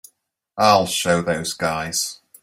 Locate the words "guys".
1.53-2.21